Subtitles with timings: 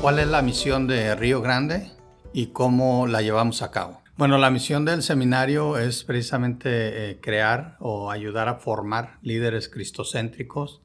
[0.00, 1.90] ¿Cuál es la misión de Río Grande
[2.32, 4.00] y cómo la llevamos a cabo?
[4.16, 10.82] Bueno, la misión del seminario es precisamente eh, crear o ayudar a formar líderes cristocéntricos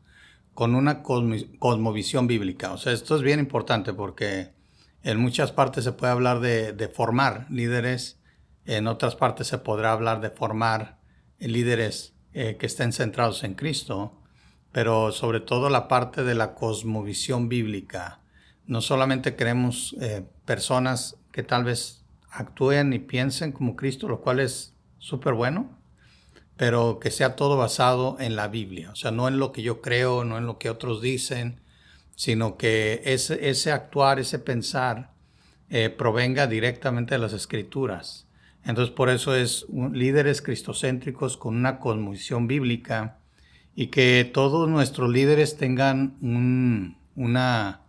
[0.56, 2.74] con una cosmovisión bíblica.
[2.74, 4.52] O sea, esto es bien importante porque
[5.04, 8.20] en muchas partes se puede hablar de, de formar líderes,
[8.66, 10.98] en otras partes se podrá hablar de formar
[11.38, 14.20] líderes eh, que estén centrados en Cristo,
[14.72, 18.23] pero sobre todo la parte de la cosmovisión bíblica.
[18.66, 24.40] No solamente queremos eh, personas que tal vez actúen y piensen como Cristo, lo cual
[24.40, 25.78] es súper bueno,
[26.58, 29.82] pero que sea todo basado en la Biblia, o sea, no en lo que yo
[29.82, 31.60] creo, no en lo que otros dicen,
[32.16, 35.12] sino que ese, ese actuar, ese pensar,
[35.70, 38.28] eh, provenga directamente de las escrituras.
[38.64, 43.18] Entonces por eso es líderes cristocéntricos con una cosmovisión bíblica
[43.76, 46.16] y que todos nuestros líderes tengan
[47.16, 47.82] una,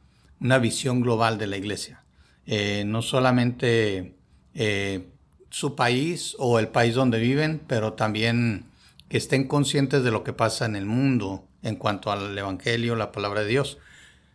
[0.58, 2.04] visión global de la iglesia.
[2.46, 4.16] Eh, no solamente
[4.54, 5.08] eh,
[5.48, 8.66] su país o el país donde viven, pero también
[9.08, 13.12] que estén conscientes de lo que pasa en el mundo en cuanto al Evangelio, la
[13.12, 13.78] palabra de Dios.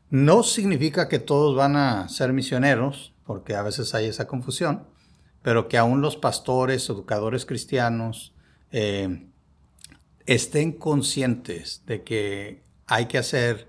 [0.10, 4.88] No significa que todos van a ser misioneros, porque a veces hay esa confusión,
[5.44, 8.34] pero que aún los pastores, educadores cristianos,
[8.72, 9.28] eh,
[10.26, 13.69] estén conscientes de que hay que hacer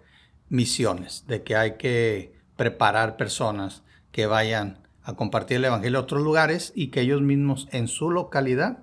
[0.51, 6.23] misiones, de que hay que preparar personas que vayan a compartir el Evangelio a otros
[6.23, 8.81] lugares y que ellos mismos en su localidad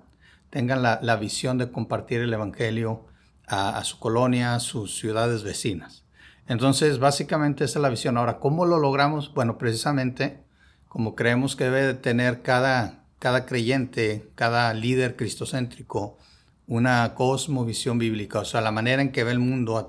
[0.50, 3.06] tengan la, visión de compartir el Evangelio
[3.46, 6.04] a, a, su colonia, a sus ciudades vecinas.
[6.48, 8.16] Entonces, básicamente esa es la visión.
[8.16, 9.32] Ahora, ¿cómo lo logramos?
[9.32, 10.42] Bueno, precisamente
[10.88, 16.18] como creemos que debe tener cada, cada creyente, cada líder cristocéntrico,
[16.66, 19.86] una cosmovisión bíblica, o sea, la manera en que ve el mundo,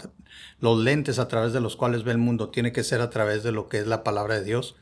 [0.59, 3.43] los lentes a través de los cuales ve el mundo, tiene que ser a través
[3.43, 4.75] de lo que es la palabra de Dios.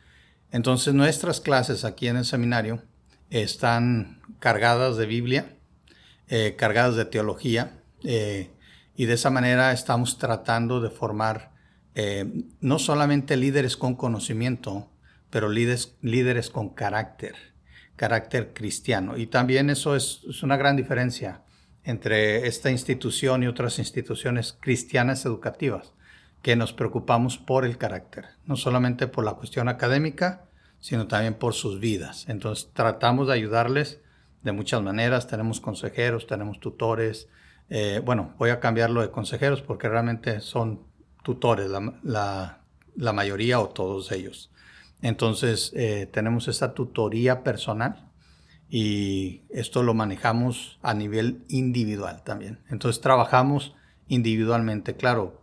[0.51, 2.81] Entonces nuestras clases aquí en el seminario
[3.29, 5.57] están cargadas de Biblia,
[6.27, 8.51] eh, cargadas de teología, eh,
[8.95, 11.51] y de esa manera estamos tratando de formar
[11.99, 14.91] eh, no solamente líderes con conocimiento,
[15.29, 17.35] pero líderes, líderes con carácter,
[17.95, 19.17] carácter cristiano.
[19.17, 21.41] Y también eso es, una gran diferencia
[21.87, 25.93] entre esta institución y otras instituciones cristianas educativas,
[26.41, 30.43] que nos preocupamos por el carácter, no solamente por la cuestión académica,
[30.81, 32.25] sino también por sus vidas.
[32.27, 34.01] Entonces tratamos de ayudarles
[34.43, 37.29] de muchas maneras, tenemos consejeros, tenemos tutores,
[37.69, 40.81] eh, bueno, voy a cambiarlo de consejeros porque realmente son
[41.23, 41.71] tutores
[42.03, 42.59] la,
[43.13, 44.51] mayoría o todos ellos.
[45.01, 48.06] Entonces eh, tenemos esta tutoría personal
[48.69, 52.59] y esto lo manejamos a nivel individual también.
[52.69, 53.75] Entonces trabajamos
[54.07, 54.95] individualmente.
[54.95, 55.41] Claro,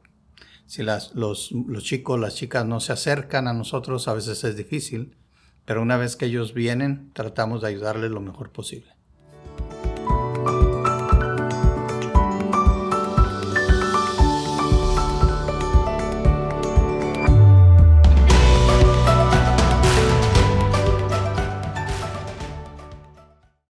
[0.67, 4.57] si las, los, los chicos, las chicas no se acercan a nosotros, a veces es
[4.57, 5.17] difícil,
[5.65, 8.93] pero una vez que ellos vienen, tratamos de ayudarles lo mejor posible.